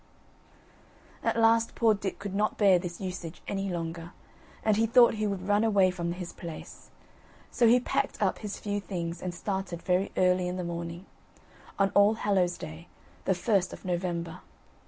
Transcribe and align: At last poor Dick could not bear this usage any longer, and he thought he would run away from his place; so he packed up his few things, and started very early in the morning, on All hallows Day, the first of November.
At 1.23 1.37
last 1.39 1.75
poor 1.75 1.93
Dick 1.93 2.17
could 2.17 2.33
not 2.33 2.57
bear 2.57 2.79
this 2.79 2.99
usage 2.99 3.43
any 3.47 3.69
longer, 3.69 4.13
and 4.65 4.75
he 4.75 4.87
thought 4.87 5.13
he 5.13 5.27
would 5.27 5.47
run 5.47 5.63
away 5.63 5.91
from 5.91 6.13
his 6.13 6.33
place; 6.33 6.89
so 7.51 7.67
he 7.67 7.79
packed 7.79 8.19
up 8.19 8.39
his 8.39 8.57
few 8.57 8.81
things, 8.81 9.21
and 9.21 9.31
started 9.31 9.79
very 9.83 10.11
early 10.17 10.47
in 10.47 10.57
the 10.57 10.63
morning, 10.63 11.05
on 11.77 11.91
All 11.91 12.15
hallows 12.15 12.57
Day, 12.57 12.87
the 13.25 13.35
first 13.35 13.73
of 13.73 13.85
November. 13.85 14.39